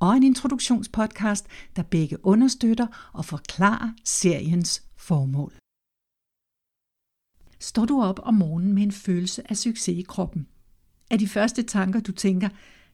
og 0.00 0.16
en 0.16 0.22
introduktionspodcast, 0.22 1.46
der 1.76 1.82
begge 1.82 2.26
understøtter 2.26 3.10
og 3.12 3.24
forklarer 3.24 3.90
seriens 4.04 4.82
formål. 4.96 5.52
Står 7.58 7.84
du 7.84 8.02
op 8.02 8.20
om 8.22 8.34
morgenen 8.34 8.72
med 8.72 8.82
en 8.82 8.92
følelse 8.92 9.50
af 9.50 9.56
succes 9.56 9.98
i 9.98 10.02
kroppen? 10.02 10.46
Er 11.10 11.16
de 11.16 11.28
første 11.28 11.62
tanker, 11.62 12.00
du 12.00 12.12
tænker, 12.12 12.48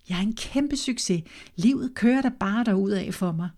jeg 0.08 0.18
er 0.18 0.22
en 0.22 0.36
kæmpe 0.36 0.76
succes, 0.76 1.22
livet 1.56 1.94
kører 1.94 2.22
der 2.22 2.30
bare 2.40 2.64
af 2.92 3.14
for 3.14 3.32
mig? 3.32 3.48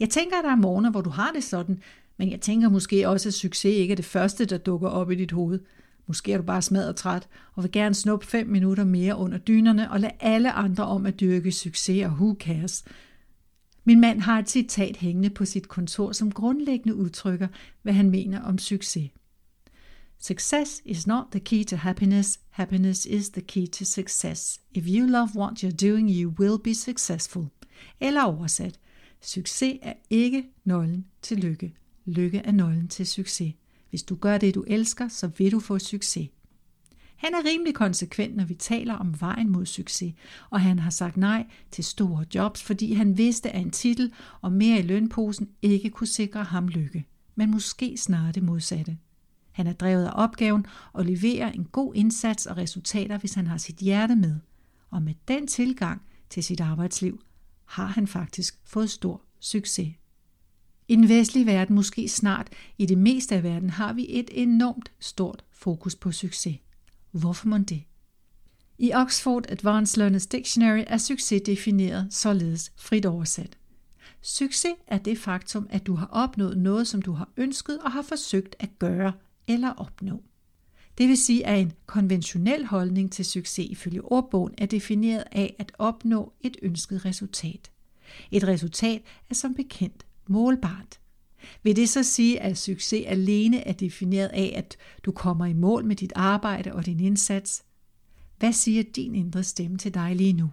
Jeg 0.00 0.10
tænker, 0.10 0.38
at 0.38 0.44
der 0.44 0.50
er 0.50 0.56
morgener, 0.56 0.90
hvor 0.90 1.00
du 1.00 1.10
har 1.10 1.32
det 1.32 1.44
sådan, 1.44 1.82
men 2.16 2.30
jeg 2.30 2.40
tænker 2.40 2.68
måske 2.68 3.08
også, 3.08 3.28
at 3.28 3.34
succes 3.34 3.74
ikke 3.74 3.92
er 3.92 3.96
det 3.96 4.04
første, 4.04 4.44
der 4.44 4.58
dukker 4.58 4.88
op 4.88 5.10
i 5.10 5.14
dit 5.14 5.32
hoved– 5.32 5.60
Måske 6.06 6.32
er 6.32 6.36
du 6.36 6.42
bare 6.42 6.62
smadret 6.62 6.96
træt 6.96 7.28
og 7.54 7.62
vil 7.62 7.72
gerne 7.72 7.94
snuppe 7.94 8.26
5 8.26 8.46
minutter 8.46 8.84
mere 8.84 9.16
under 9.16 9.38
dynerne 9.38 9.90
og 9.90 10.00
lade 10.00 10.12
alle 10.20 10.52
andre 10.52 10.84
om 10.84 11.06
at 11.06 11.20
dyrke 11.20 11.52
succes 11.52 12.04
og 12.04 12.10
who 12.10 12.36
cares. 12.40 12.84
Min 13.84 14.00
mand 14.00 14.20
har 14.20 14.38
et 14.38 14.50
citat 14.50 14.96
hængende 14.96 15.30
på 15.30 15.44
sit 15.44 15.68
kontor, 15.68 16.12
som 16.12 16.32
grundlæggende 16.32 16.94
udtrykker, 16.94 17.48
hvad 17.82 17.92
han 17.92 18.10
mener 18.10 18.42
om 18.42 18.58
succes. 18.58 19.10
Success 20.18 20.82
is 20.84 21.06
not 21.06 21.24
the 21.30 21.40
key 21.40 21.64
to 21.64 21.76
happiness. 21.76 22.40
Happiness 22.50 23.06
is 23.06 23.28
the 23.28 23.42
key 23.42 23.66
to 23.66 23.84
success. 23.84 24.60
If 24.72 24.84
you 24.86 25.06
love 25.06 25.28
what 25.36 25.64
you're 25.64 25.88
doing, 25.88 26.10
you 26.10 26.34
will 26.38 26.58
be 26.64 26.74
successful. 26.74 27.44
Eller 28.00 28.22
oversat. 28.22 28.78
Succes 29.20 29.78
er 29.82 29.92
ikke 30.10 30.44
nøglen 30.64 31.06
til 31.22 31.38
lykke. 31.38 31.74
Lykke 32.06 32.38
er 32.38 32.52
nøglen 32.52 32.88
til 32.88 33.06
succes. 33.06 33.54
Hvis 33.94 34.02
du 34.02 34.14
gør 34.14 34.38
det, 34.38 34.54
du 34.54 34.64
elsker, 34.66 35.08
så 35.08 35.26
vil 35.26 35.52
du 35.52 35.60
få 35.60 35.78
succes. 35.78 36.28
Han 37.16 37.34
er 37.34 37.44
rimelig 37.44 37.74
konsekvent, 37.74 38.36
når 38.36 38.44
vi 38.44 38.54
taler 38.54 38.94
om 38.94 39.20
vejen 39.20 39.48
mod 39.48 39.66
succes, 39.66 40.14
og 40.50 40.60
han 40.60 40.78
har 40.78 40.90
sagt 40.90 41.16
nej 41.16 41.46
til 41.70 41.84
store 41.84 42.24
jobs, 42.34 42.62
fordi 42.62 42.92
han 42.92 43.18
vidste, 43.18 43.50
at 43.50 43.60
en 43.60 43.70
titel 43.70 44.12
og 44.40 44.52
mere 44.52 44.78
i 44.78 44.82
lønposen 44.82 45.48
ikke 45.62 45.90
kunne 45.90 46.06
sikre 46.06 46.44
ham 46.44 46.68
lykke, 46.68 47.04
men 47.34 47.50
måske 47.50 47.96
snarere 47.96 48.32
det 48.32 48.42
modsatte. 48.42 48.98
Han 49.52 49.66
er 49.66 49.72
drevet 49.72 50.06
af 50.06 50.12
opgaven 50.14 50.66
og 50.92 51.04
leverer 51.04 51.52
en 51.52 51.64
god 51.64 51.94
indsats 51.94 52.46
og 52.46 52.56
resultater, 52.56 53.18
hvis 53.18 53.34
han 53.34 53.46
har 53.46 53.58
sit 53.58 53.76
hjerte 53.76 54.16
med. 54.16 54.36
Og 54.90 55.02
med 55.02 55.14
den 55.28 55.46
tilgang 55.46 56.02
til 56.30 56.44
sit 56.44 56.60
arbejdsliv 56.60 57.20
har 57.64 57.86
han 57.86 58.06
faktisk 58.06 58.58
fået 58.64 58.90
stor 58.90 59.22
succes. 59.40 59.94
I 60.88 60.96
den 60.96 61.08
vestlige 61.08 61.46
verden, 61.46 61.74
måske 61.74 62.08
snart 62.08 62.48
i 62.78 62.86
det 62.86 62.98
meste 62.98 63.34
af 63.34 63.42
verden, 63.42 63.70
har 63.70 63.92
vi 63.92 64.06
et 64.08 64.30
enormt 64.32 64.92
stort 65.00 65.44
fokus 65.52 65.94
på 65.94 66.12
succes. 66.12 66.56
Hvorfor 67.10 67.48
må 67.48 67.58
det? 67.58 67.82
I 68.78 68.92
Oxford 68.92 69.44
Advanced 69.48 69.98
Learners 69.98 70.26
Dictionary 70.26 70.82
er 70.86 70.98
succes 70.98 71.42
defineret 71.46 72.08
således 72.10 72.72
frit 72.76 73.06
oversat. 73.06 73.58
Succes 74.22 74.74
er 74.86 74.98
det 74.98 75.18
faktum, 75.18 75.66
at 75.70 75.86
du 75.86 75.94
har 75.94 76.06
opnået 76.06 76.58
noget, 76.58 76.88
som 76.88 77.02
du 77.02 77.12
har 77.12 77.28
ønsket 77.36 77.78
og 77.78 77.92
har 77.92 78.02
forsøgt 78.02 78.56
at 78.58 78.78
gøre 78.78 79.12
eller 79.46 79.70
opnå. 79.70 80.22
Det 80.98 81.08
vil 81.08 81.16
sige, 81.16 81.46
at 81.46 81.60
en 81.60 81.72
konventionel 81.86 82.66
holdning 82.66 83.12
til 83.12 83.24
succes 83.24 83.66
ifølge 83.66 84.04
ordbogen 84.04 84.54
er 84.58 84.66
defineret 84.66 85.24
af 85.32 85.56
at 85.58 85.72
opnå 85.78 86.32
et 86.40 86.56
ønsket 86.62 87.04
resultat. 87.04 87.70
Et 88.30 88.48
resultat 88.48 89.02
er 89.30 89.34
som 89.34 89.54
bekendt 89.54 90.06
målbart. 90.28 91.00
Vil 91.62 91.76
det 91.76 91.88
så 91.88 92.02
sige, 92.02 92.40
at 92.40 92.58
succes 92.58 93.04
alene 93.06 93.66
er 93.66 93.72
defineret 93.72 94.28
af, 94.28 94.52
at 94.56 94.76
du 95.04 95.12
kommer 95.12 95.46
i 95.46 95.52
mål 95.52 95.84
med 95.84 95.96
dit 95.96 96.12
arbejde 96.16 96.72
og 96.72 96.86
din 96.86 97.00
indsats? 97.00 97.64
Hvad 98.38 98.52
siger 98.52 98.82
din 98.96 99.14
indre 99.14 99.42
stemme 99.42 99.78
til 99.78 99.94
dig 99.94 100.16
lige 100.16 100.32
nu? 100.32 100.50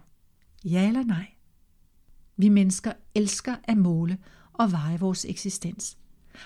Ja 0.64 0.88
eller 0.88 1.04
nej? 1.04 1.26
Vi 2.36 2.48
mennesker 2.48 2.92
elsker 3.14 3.56
at 3.64 3.76
måle 3.76 4.18
og 4.52 4.72
veje 4.72 4.98
vores 4.98 5.24
eksistens. 5.24 5.98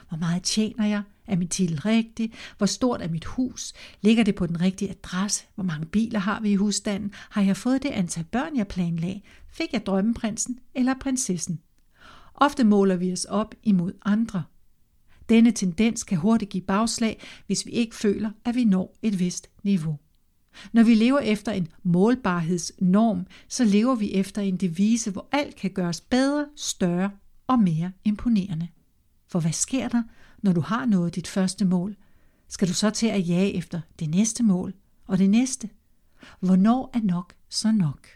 Hvor 0.08 0.18
meget 0.18 0.42
tjener 0.42 0.86
jeg? 0.86 1.02
Er 1.26 1.36
min 1.36 1.48
titel 1.48 1.80
rigtig? 1.80 2.32
Hvor 2.58 2.66
stort 2.66 3.02
er 3.02 3.08
mit 3.08 3.24
hus? 3.24 3.72
Ligger 4.00 4.24
det 4.24 4.34
på 4.34 4.46
den 4.46 4.60
rigtige 4.60 4.90
adresse? 4.90 5.44
Hvor 5.54 5.64
mange 5.64 5.86
biler 5.86 6.18
har 6.18 6.40
vi 6.40 6.50
i 6.50 6.56
husstanden? 6.56 7.12
Har 7.30 7.42
jeg 7.42 7.56
fået 7.56 7.82
det 7.82 7.88
antal 7.88 8.24
børn, 8.24 8.56
jeg 8.56 8.68
planlagde? 8.68 9.20
Fik 9.48 9.72
jeg 9.72 9.86
drømmeprinsen 9.86 10.58
eller 10.74 10.94
prinsessen? 11.00 11.60
Ofte 12.36 12.64
måler 12.64 12.96
vi 12.96 13.12
os 13.12 13.24
op 13.24 13.54
imod 13.62 13.92
andre. 14.04 14.44
Denne 15.28 15.50
tendens 15.50 16.04
kan 16.04 16.18
hurtigt 16.18 16.50
give 16.50 16.62
bagslag, 16.62 17.20
hvis 17.46 17.66
vi 17.66 17.70
ikke 17.70 17.96
føler, 17.96 18.30
at 18.44 18.54
vi 18.54 18.64
når 18.64 18.98
et 19.02 19.18
vist 19.18 19.50
niveau. 19.62 19.98
Når 20.72 20.82
vi 20.82 20.94
lever 20.94 21.18
efter 21.18 21.52
en 21.52 21.68
målbarhedsnorm, 21.82 23.26
så 23.48 23.64
lever 23.64 23.94
vi 23.94 24.14
efter 24.14 24.42
en 24.42 24.56
devise, 24.56 25.10
hvor 25.10 25.28
alt 25.32 25.56
kan 25.56 25.70
gøres 25.70 26.00
bedre, 26.00 26.46
større 26.56 27.10
og 27.46 27.58
mere 27.58 27.92
imponerende. 28.04 28.68
For 29.28 29.40
hvad 29.40 29.52
sker 29.52 29.88
der, 29.88 30.02
når 30.42 30.52
du 30.52 30.60
har 30.60 30.86
nået 30.86 31.14
dit 31.14 31.28
første 31.28 31.64
mål? 31.64 31.96
Skal 32.48 32.68
du 32.68 32.74
så 32.74 32.90
til 32.90 33.06
at 33.06 33.28
jage 33.28 33.54
efter 33.54 33.80
det 33.98 34.10
næste 34.10 34.42
mål 34.42 34.74
og 35.06 35.18
det 35.18 35.30
næste? 35.30 35.70
Hvornår 36.40 36.90
er 36.94 37.00
nok 37.00 37.34
så 37.48 37.72
nok? 37.72 38.06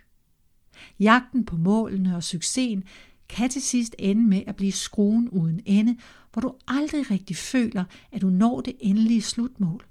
Jagten 1.01 1.45
på 1.45 1.57
målene 1.57 2.17
og 2.17 2.23
succesen 2.23 2.85
kan 3.31 3.51
til 3.51 3.63
sidst 3.63 3.97
ende 3.99 4.23
med 4.23 4.43
at 4.47 4.57
blive 4.57 4.73
skruen 4.73 5.29
uden 5.29 5.61
ende, 5.65 5.97
hvor 6.33 6.41
du 6.41 6.55
aldrig 6.69 7.11
rigtig 7.11 7.37
føler, 7.37 7.85
at 8.13 8.21
du 8.21 8.31
når 8.31 8.61
det 8.61 8.77
endelige 8.81 9.23
slutmål. 9.23 9.87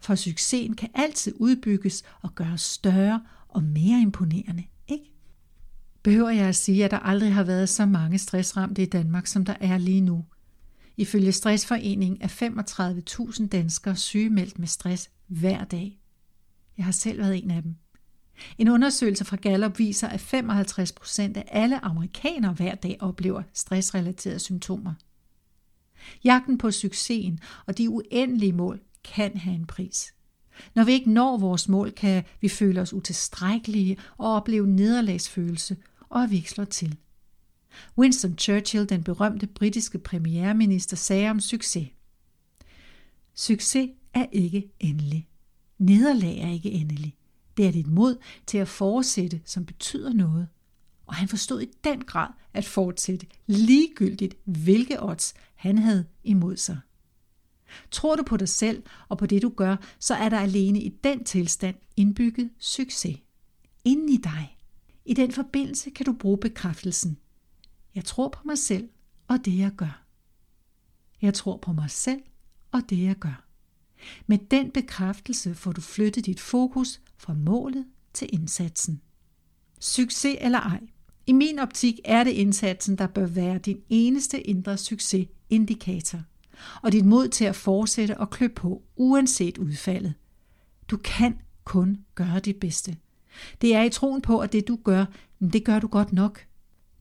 For 0.00 0.14
succesen 0.14 0.76
kan 0.76 0.88
altid 0.94 1.32
udbygges 1.36 2.02
og 2.22 2.34
gøres 2.34 2.60
større 2.60 3.22
og 3.48 3.62
mere 3.62 4.00
imponerende, 4.00 4.64
ikke? 4.88 5.12
Behøver 6.02 6.30
jeg 6.30 6.46
at 6.46 6.56
sige, 6.56 6.84
at 6.84 6.90
der 6.90 6.98
aldrig 6.98 7.34
har 7.34 7.44
været 7.44 7.68
så 7.68 7.86
mange 7.86 8.18
stressramte 8.18 8.82
i 8.82 8.86
Danmark, 8.86 9.26
som 9.26 9.44
der 9.44 9.54
er 9.60 9.78
lige 9.78 10.00
nu. 10.00 10.24
Ifølge 10.96 11.32
Stressforeningen 11.32 12.18
er 12.20 12.28
35.000 13.38 13.48
danskere 13.48 13.96
sygemeldt 13.96 14.58
med 14.58 14.68
stress 14.68 15.10
hver 15.26 15.64
dag. 15.64 16.00
Jeg 16.76 16.84
har 16.84 16.92
selv 16.92 17.18
været 17.18 17.44
en 17.44 17.50
af 17.50 17.62
dem. 17.62 17.76
En 18.58 18.68
undersøgelse 18.68 19.24
fra 19.24 19.36
Gallup 19.36 19.78
viser, 19.78 20.08
at 20.08 20.20
55 20.20 20.92
procent 20.92 21.36
af 21.36 21.44
alle 21.46 21.84
amerikanere 21.84 22.52
hver 22.52 22.74
dag 22.74 22.96
oplever 23.00 23.42
stressrelaterede 23.52 24.38
symptomer. 24.38 24.94
Jagten 26.24 26.58
på 26.58 26.70
succesen 26.70 27.40
og 27.66 27.78
de 27.78 27.90
uendelige 27.90 28.52
mål 28.52 28.80
kan 29.04 29.36
have 29.36 29.56
en 29.56 29.66
pris. 29.66 30.14
Når 30.74 30.84
vi 30.84 30.92
ikke 30.92 31.10
når 31.10 31.36
vores 31.36 31.68
mål, 31.68 31.92
kan 31.92 32.24
vi 32.40 32.48
føle 32.48 32.80
os 32.80 32.92
utilstrækkelige 32.92 33.98
og 34.18 34.34
opleve 34.34 34.66
nederlagsfølelse, 34.66 35.76
og 36.08 36.22
at 36.22 36.30
vi 36.30 36.36
ikke 36.36 36.50
slår 36.50 36.64
til. 36.64 36.96
Winston 37.98 38.38
Churchill, 38.38 38.88
den 38.88 39.02
berømte 39.02 39.46
britiske 39.46 39.98
premierminister, 39.98 40.96
sagde 40.96 41.30
om 41.30 41.40
succes. 41.40 41.88
Succes 43.34 43.90
er 44.14 44.26
ikke 44.32 44.70
endelig. 44.80 45.28
Nederlag 45.78 46.38
er 46.38 46.48
ikke 46.48 46.70
endelig. 46.70 47.16
Det 47.56 47.66
er 47.66 47.72
dit 47.72 47.86
mod 47.86 48.16
til 48.46 48.58
at 48.58 48.68
fortsætte, 48.68 49.40
som 49.44 49.66
betyder 49.66 50.12
noget. 50.12 50.48
Og 51.06 51.14
han 51.14 51.28
forstod 51.28 51.62
i 51.62 51.70
den 51.84 52.04
grad 52.04 52.28
at 52.52 52.64
fortsætte, 52.64 53.26
ligegyldigt 53.46 54.34
hvilke 54.44 55.02
odds 55.02 55.34
han 55.54 55.78
havde 55.78 56.06
imod 56.24 56.56
sig. 56.56 56.78
Tror 57.90 58.16
du 58.16 58.22
på 58.22 58.36
dig 58.36 58.48
selv 58.48 58.82
og 59.08 59.18
på 59.18 59.26
det 59.26 59.42
du 59.42 59.48
gør, 59.56 59.76
så 59.98 60.14
er 60.14 60.28
der 60.28 60.38
alene 60.38 60.80
i 60.80 60.88
den 60.88 61.24
tilstand 61.24 61.76
indbygget 61.96 62.50
succes. 62.58 63.16
Inden 63.84 64.08
i 64.08 64.16
dig. 64.16 64.58
I 65.04 65.14
den 65.14 65.32
forbindelse 65.32 65.90
kan 65.90 66.06
du 66.06 66.12
bruge 66.12 66.38
bekræftelsen. 66.38 67.18
Jeg 67.94 68.04
tror 68.04 68.28
på 68.28 68.40
mig 68.44 68.58
selv 68.58 68.88
og 69.28 69.44
det 69.44 69.58
jeg 69.58 69.70
gør. 69.76 70.02
Jeg 71.22 71.34
tror 71.34 71.56
på 71.56 71.72
mig 71.72 71.90
selv 71.90 72.22
og 72.72 72.80
det 72.90 73.02
jeg 73.02 73.16
gør. 73.16 73.45
Med 74.26 74.38
den 74.50 74.70
bekræftelse 74.70 75.54
får 75.54 75.72
du 75.72 75.80
flyttet 75.80 76.26
dit 76.26 76.40
fokus 76.40 77.00
fra 77.18 77.34
målet 77.34 77.84
til 78.14 78.28
indsatsen. 78.32 79.00
Succes 79.80 80.36
eller 80.40 80.60
ej. 80.60 80.80
I 81.26 81.32
min 81.32 81.58
optik 81.58 82.00
er 82.04 82.24
det 82.24 82.30
indsatsen, 82.30 82.98
der 82.98 83.06
bør 83.06 83.26
være 83.26 83.58
din 83.58 83.80
eneste 83.88 84.40
indre 84.40 84.76
succesindikator. 84.76 86.20
Og 86.82 86.92
dit 86.92 87.04
mod 87.04 87.28
til 87.28 87.44
at 87.44 87.56
fortsætte 87.56 88.18
og 88.18 88.30
klø 88.30 88.48
på, 88.48 88.82
uanset 88.96 89.58
udfaldet. 89.58 90.14
Du 90.88 90.96
kan 90.96 91.38
kun 91.64 91.96
gøre 92.14 92.40
dit 92.40 92.56
bedste. 92.56 92.96
Det 93.60 93.74
er 93.74 93.82
i 93.82 93.90
troen 93.90 94.22
på, 94.22 94.38
at 94.38 94.52
det 94.52 94.68
du 94.68 94.78
gør, 94.84 95.04
det 95.40 95.64
gør 95.64 95.78
du 95.78 95.86
godt 95.86 96.12
nok. 96.12 96.46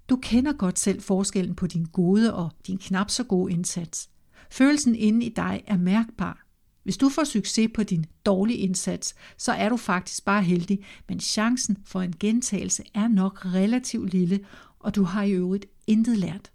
Du 0.09 0.15
kender 0.15 0.53
godt 0.53 0.79
selv 0.79 1.01
forskellen 1.01 1.55
på 1.55 1.67
din 1.67 1.85
gode 1.85 2.33
og 2.33 2.51
din 2.67 2.77
knap 2.77 3.09
så 3.09 3.23
gode 3.23 3.53
indsats. 3.53 4.09
Følelsen 4.51 4.95
inde 4.95 5.25
i 5.25 5.29
dig 5.29 5.63
er 5.67 5.77
mærkbar. 5.77 6.44
Hvis 6.85 6.97
du 6.97 7.09
får 7.09 7.23
succes 7.23 7.69
på 7.73 7.83
din 7.83 8.05
dårlige 8.25 8.57
indsats, 8.57 9.15
så 9.37 9.51
er 9.51 9.69
du 9.69 9.77
faktisk 9.77 10.25
bare 10.25 10.43
heldig, 10.43 10.79
men 11.09 11.19
chancen 11.19 11.77
for 11.85 12.01
en 12.01 12.13
gentagelse 12.19 12.83
er 12.93 13.07
nok 13.07 13.45
relativt 13.45 14.11
lille, 14.11 14.39
og 14.79 14.95
du 14.95 15.03
har 15.03 15.23
i 15.23 15.31
øvrigt 15.31 15.65
intet 15.87 16.17
lært. 16.17 16.51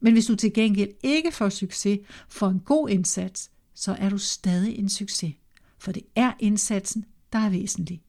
Men 0.00 0.12
hvis 0.12 0.26
du 0.26 0.34
til 0.34 0.52
gengæld 0.52 0.90
ikke 1.02 1.32
får 1.32 1.48
succes 1.48 2.00
for 2.28 2.48
en 2.48 2.60
god 2.60 2.88
indsats, 2.88 3.50
så 3.74 3.96
er 3.98 4.08
du 4.08 4.18
stadig 4.18 4.78
en 4.78 4.88
succes. 4.88 5.34
For 5.78 5.92
det 5.92 6.02
er 6.16 6.32
indsatsen, 6.38 7.04
der 7.32 7.38
er 7.38 7.50
væsentlig. 7.50 8.02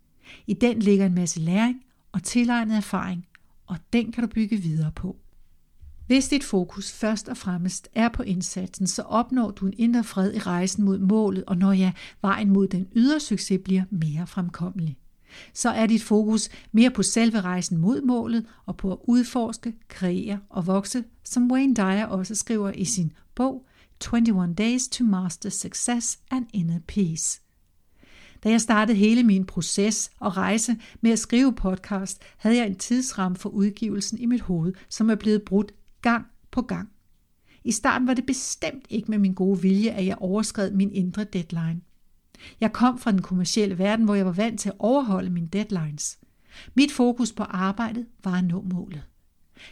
I 0.47 0.53
den 0.53 0.79
ligger 0.79 1.05
en 1.05 1.15
masse 1.15 1.39
læring 1.39 1.83
og 2.11 2.23
tilegnet 2.23 2.77
erfaring, 2.77 3.27
og 3.65 3.77
den 3.93 4.11
kan 4.11 4.23
du 4.23 4.27
bygge 4.27 4.57
videre 4.57 4.91
på. 4.95 5.17
Hvis 6.11 6.27
dit 6.27 6.43
fokus 6.43 6.91
først 6.91 7.29
og 7.29 7.37
fremmest 7.37 7.89
er 7.93 8.09
på 8.09 8.23
indsatsen, 8.23 8.87
så 8.87 9.01
opnår 9.01 9.51
du 9.51 9.65
en 9.67 9.73
indre 9.77 10.03
fred 10.03 10.33
i 10.33 10.39
rejsen 10.39 10.83
mod 10.83 10.99
målet, 10.99 11.43
og 11.45 11.57
når 11.57 11.71
ja, 11.71 11.91
vejen 12.21 12.49
mod 12.49 12.67
den 12.67 12.87
ydre 12.95 13.19
succes 13.19 13.59
bliver 13.63 13.83
mere 13.89 14.27
fremkommelig. 14.27 14.97
Så 15.53 15.69
er 15.69 15.85
dit 15.85 16.03
fokus 16.03 16.49
mere 16.71 16.91
på 16.91 17.03
selve 17.03 17.41
rejsen 17.41 17.77
mod 17.77 18.01
målet 18.01 18.45
og 18.65 18.77
på 18.77 18.91
at 18.91 18.97
udforske, 19.03 19.73
kreere 19.87 20.39
og 20.49 20.67
vokse, 20.67 21.03
som 21.23 21.51
Wayne 21.51 21.75
Dyer 21.75 22.05
også 22.05 22.35
skriver 22.35 22.71
i 22.71 22.85
sin 22.85 23.11
bog 23.35 23.65
21 24.13 24.53
Days 24.57 24.87
to 24.87 25.03
Master 25.03 25.49
Success 25.49 26.19
and 26.31 26.45
Inner 26.53 26.79
Peace. 26.87 27.41
Da 28.43 28.49
jeg 28.49 28.61
startede 28.61 28.97
hele 28.97 29.23
min 29.23 29.45
proces 29.45 30.11
og 30.19 30.37
rejse 30.37 30.77
med 31.01 31.11
at 31.11 31.19
skrive 31.19 31.53
podcast, 31.53 32.21
havde 32.37 32.57
jeg 32.57 32.67
en 32.67 32.75
tidsramme 32.75 33.37
for 33.37 33.49
udgivelsen 33.49 34.17
i 34.17 34.25
mit 34.25 34.41
hoved, 34.41 34.73
som 34.89 35.09
er 35.09 35.15
blevet 35.15 35.43
brudt 35.43 35.71
gang 36.01 36.25
på 36.51 36.61
gang. 36.61 36.89
I 37.63 37.71
starten 37.71 38.07
var 38.07 38.13
det 38.13 38.25
bestemt 38.25 38.85
ikke 38.89 39.11
med 39.11 39.17
min 39.17 39.33
gode 39.33 39.61
vilje, 39.61 39.91
at 39.91 40.05
jeg 40.05 40.17
overskred 40.19 40.71
min 40.71 40.91
indre 40.91 41.23
deadline. 41.23 41.81
Jeg 42.61 42.73
kom 42.73 42.99
fra 42.99 43.11
den 43.11 43.21
kommercielle 43.21 43.77
verden, 43.77 44.05
hvor 44.05 44.15
jeg 44.15 44.25
var 44.25 44.31
vant 44.31 44.59
til 44.59 44.69
at 44.69 44.75
overholde 44.79 45.29
mine 45.29 45.47
deadlines. 45.47 46.19
Mit 46.75 46.91
fokus 46.91 47.31
på 47.31 47.43
arbejdet 47.43 48.05
var 48.23 48.33
at 48.33 48.43
nå 48.43 48.61
målet. 48.61 49.03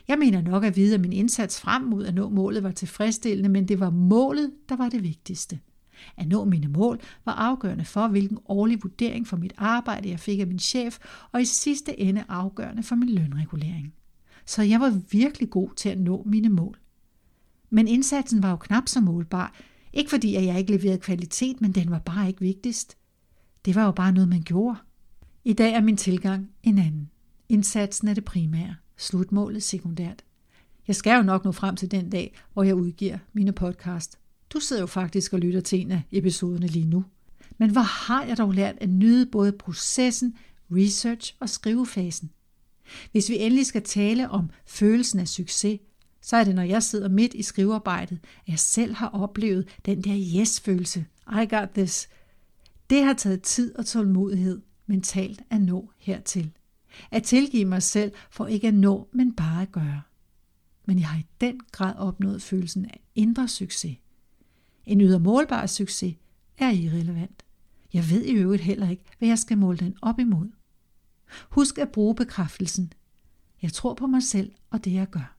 Jeg 0.07 0.19
mener 0.19 0.41
nok 0.41 0.63
at 0.63 0.75
vide, 0.75 0.93
at 0.93 1.01
min 1.01 1.13
indsats 1.13 1.61
frem 1.61 1.81
mod 1.81 2.05
at 2.05 2.15
nå 2.15 2.29
målet 2.29 2.63
var 2.63 2.71
tilfredsstillende, 2.71 3.49
men 3.49 3.67
det 3.67 3.79
var 3.79 3.89
målet, 3.89 4.51
der 4.69 4.75
var 4.75 4.89
det 4.89 5.03
vigtigste. 5.03 5.59
At 6.17 6.27
nå 6.27 6.45
mine 6.45 6.67
mål 6.67 6.99
var 7.25 7.31
afgørende 7.31 7.85
for, 7.85 8.07
hvilken 8.07 8.37
årlig 8.45 8.83
vurdering 8.83 9.27
for 9.27 9.37
mit 9.37 9.53
arbejde 9.57 10.09
jeg 10.09 10.19
fik 10.19 10.39
af 10.39 10.47
min 10.47 10.59
chef, 10.59 10.97
og 11.31 11.41
i 11.41 11.45
sidste 11.45 11.99
ende 11.99 12.23
afgørende 12.29 12.83
for 12.83 12.95
min 12.95 13.09
lønregulering. 13.09 13.93
Så 14.49 14.61
jeg 14.61 14.79
var 14.79 15.01
virkelig 15.11 15.49
god 15.49 15.69
til 15.75 15.89
at 15.89 15.99
nå 15.99 16.23
mine 16.25 16.49
mål. 16.49 16.79
Men 17.69 17.87
indsatsen 17.87 18.43
var 18.43 18.49
jo 18.49 18.55
knap 18.55 18.87
så 18.87 19.01
målbar. 19.01 19.55
Ikke 19.93 20.09
fordi 20.09 20.35
at 20.35 20.45
jeg 20.45 20.59
ikke 20.59 20.71
leverede 20.71 20.99
kvalitet, 20.99 21.61
men 21.61 21.71
den 21.71 21.91
var 21.91 21.99
bare 21.99 22.27
ikke 22.27 22.41
vigtigst. 22.41 22.97
Det 23.65 23.75
var 23.75 23.85
jo 23.85 23.91
bare 23.91 24.11
noget, 24.11 24.29
man 24.29 24.41
gjorde. 24.41 24.77
I 25.43 25.53
dag 25.53 25.73
er 25.73 25.81
min 25.81 25.97
tilgang 25.97 26.49
en 26.63 26.77
anden. 26.77 27.09
Indsatsen 27.49 28.07
er 28.07 28.13
det 28.13 28.25
primære, 28.25 28.75
slutmålet 28.97 29.63
sekundært. 29.63 30.23
Jeg 30.87 30.95
skal 30.95 31.17
jo 31.17 31.23
nok 31.23 31.45
nå 31.45 31.51
frem 31.51 31.75
til 31.75 31.91
den 31.91 32.09
dag, 32.09 32.35
hvor 32.53 32.63
jeg 32.63 32.75
udgiver 32.75 33.17
mine 33.33 33.51
podcast. 33.51 34.19
Du 34.53 34.59
sidder 34.59 34.81
jo 34.81 34.87
faktisk 34.87 35.33
og 35.33 35.39
lytter 35.39 35.61
til 35.61 35.81
en 35.81 35.91
af 35.91 36.01
episoderne 36.11 36.67
lige 36.67 36.85
nu. 36.85 37.05
Men 37.57 37.71
hvor 37.71 37.81
har 37.81 38.23
jeg 38.23 38.37
dog 38.37 38.53
lært 38.53 38.75
at 38.81 38.89
nyde 38.89 39.25
både 39.25 39.51
processen, 39.51 40.37
research 40.71 41.35
og 41.39 41.49
skrivefasen. 41.49 42.31
Hvis 43.11 43.29
vi 43.29 43.37
endelig 43.37 43.65
skal 43.65 43.83
tale 43.83 44.29
om 44.29 44.49
følelsen 44.65 45.19
af 45.19 45.27
succes, 45.27 45.79
så 46.21 46.37
er 46.37 46.43
det, 46.43 46.55
når 46.55 46.63
jeg 46.63 46.83
sidder 46.83 47.09
midt 47.09 47.33
i 47.33 47.43
skrivearbejdet, 47.43 48.19
at 48.23 48.47
jeg 48.47 48.59
selv 48.59 48.93
har 48.93 49.07
oplevet 49.07 49.67
den 49.85 50.01
der 50.01 50.39
yes-følelse. 50.41 51.05
I 51.31 51.45
got 51.49 51.69
this. 51.69 52.09
Det 52.89 53.03
har 53.03 53.13
taget 53.13 53.41
tid 53.41 53.75
og 53.75 53.85
tålmodighed 53.85 54.61
mentalt 54.87 55.41
at 55.49 55.61
nå 55.61 55.91
hertil. 55.97 56.51
At 57.11 57.23
tilgive 57.23 57.65
mig 57.65 57.83
selv 57.83 58.11
for 58.31 58.47
ikke 58.47 58.67
at 58.67 58.73
nå, 58.73 59.07
men 59.13 59.33
bare 59.33 59.61
at 59.61 59.71
gøre. 59.71 60.01
Men 60.85 60.99
jeg 60.99 61.07
har 61.07 61.19
i 61.19 61.25
den 61.41 61.59
grad 61.71 61.95
opnået 61.95 62.41
følelsen 62.41 62.85
af 62.85 62.99
indre 63.15 63.47
succes. 63.47 63.97
En 64.85 65.01
ydre 65.01 65.19
målbar 65.19 65.65
succes 65.65 66.15
er 66.57 66.69
irrelevant. 66.69 67.43
Jeg 67.93 68.09
ved 68.09 68.25
i 68.25 68.31
øvrigt 68.31 68.63
heller 68.63 68.89
ikke, 68.89 69.03
hvad 69.17 69.27
jeg 69.27 69.39
skal 69.39 69.57
måle 69.57 69.77
den 69.77 69.95
op 70.01 70.19
imod. 70.19 70.47
Husk 71.49 71.77
at 71.77 71.91
bruge 71.91 72.15
bekræftelsen. 72.15 72.93
Jeg 73.61 73.73
tror 73.73 73.93
på 73.93 74.07
mig 74.07 74.23
selv 74.23 74.51
og 74.69 74.85
det 74.85 74.93
jeg 74.93 75.09
gør. 75.09 75.35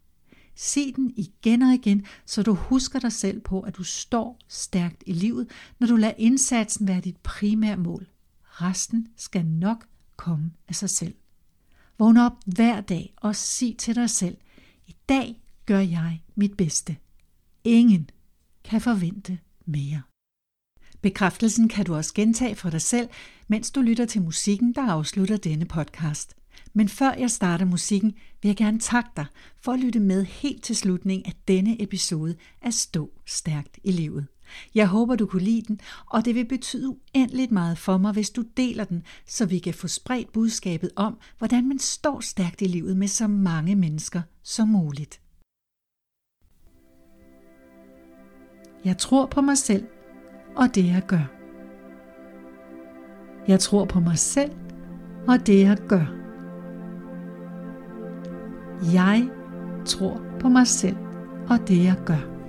Se 0.54 0.92
den 0.92 1.12
igen 1.16 1.62
og 1.62 1.75
igen, 1.75 2.06
så 2.26 2.42
du 2.42 2.54
husker 2.54 2.98
dig 2.98 3.12
selv 3.12 3.40
på, 3.40 3.60
at 3.60 3.76
du 3.76 3.84
står 3.84 4.38
stærkt 4.48 5.02
i 5.06 5.12
livet, 5.12 5.50
når 5.78 5.87
du 5.87 5.96
lader 5.96 6.14
indsatsen 6.19 6.88
være 6.88 7.00
dit 7.00 7.16
primære 7.16 7.76
mål. 7.76 8.06
Resten 8.44 9.08
skal 9.16 9.46
nok 9.46 9.87
komme 10.16 10.50
af 10.69 10.75
sig 10.75 10.90
selv. 10.90 11.14
Vågn 11.98 12.16
op 12.16 12.32
hver 12.46 12.81
dag 12.81 13.14
og 13.16 13.37
sig 13.37 13.76
til 13.78 13.94
dig 13.94 14.10
selv, 14.10 14.37
i 14.87 14.96
dag 15.08 15.42
gør 15.66 15.81
jeg 15.81 16.22
mit 16.34 16.56
bedste. 16.56 16.96
Ingen 17.64 18.10
kan 18.64 18.81
forvente 18.81 19.38
mere. 19.64 20.02
Bekræftelsen 21.02 21.69
kan 21.69 21.84
du 21.84 21.94
også 21.94 22.14
gentage 22.14 22.56
for 22.56 22.70
dig 22.70 22.82
selv, 22.82 23.08
mens 23.50 23.70
du 23.70 23.81
lytter 23.81 24.05
til 24.05 24.23
musikken, 24.23 24.73
der 24.75 24.82
afslutter 24.82 25.37
denne 25.37 25.64
podcast. 25.64 26.37
Men 26.73 26.88
før 26.88 27.12
jeg 27.12 27.31
starter 27.31 27.64
musikken, 27.64 28.12
vil 28.43 28.49
jeg 28.49 28.56
gerne 28.56 28.79
takke 28.79 29.11
dig 29.17 29.26
for 29.61 29.73
at 29.73 29.81
lytte 29.81 30.00
med 30.00 30.25
helt 30.25 30.62
til 30.62 30.76
slutningen 30.76 31.26
af 31.26 31.32
denne 31.49 31.82
episode 31.82 32.37
af 32.62 32.75
Stå 32.75 33.11
Stærkt 33.26 33.79
i 33.85 33.93
Livet. 33.93 34.26
Jeg 34.75 34.87
håber, 34.87 35.17
du 35.17 35.26
kunne 35.26 35.43
lide 35.43 35.62
den, 35.69 35.81
og 36.06 36.25
det 36.25 36.35
vil 36.35 36.44
betyde 36.49 36.88
uendeligt 36.88 37.52
meget 37.52 37.79
for 37.79 37.99
mig, 37.99 38.12
hvis 38.12 38.31
du 38.31 38.44
deler 38.56 38.85
den, 38.85 39.02
så 39.26 39.47
vi 39.47 39.58
kan 39.58 39.75
få 39.75 39.88
spredt 39.88 40.32
budskabet 40.32 40.91
om, 40.97 41.19
hvordan 41.38 41.69
man 41.69 41.79
står 41.79 42.20
stærkt 42.20 42.62
i 42.62 42.67
livet 42.67 42.97
med 42.97 43.08
så 43.08 43.26
mange 43.26 43.75
mennesker 43.76 44.23
som 44.43 44.69
muligt. 44.69 45.20
Jeg 48.85 48.99
tror 48.99 49.26
på 49.26 49.41
mig 49.41 49.58
selv 49.58 49.87
og 50.56 50.75
det 50.75 50.87
jeg 50.87 51.02
gør. 51.08 51.39
Jeg 53.50 53.61
tror 53.61 53.85
på 53.85 54.00
mig 54.00 54.19
selv 54.19 54.50
og 55.28 55.47
det 55.47 55.61
jeg 55.61 55.76
gør. 55.88 56.07
Jeg 58.95 59.28
tror 59.85 60.23
på 60.40 60.49
mig 60.49 60.66
selv 60.66 60.97
og 61.49 61.69
det 61.69 61.85
jeg 61.85 61.97
gør. 62.07 62.39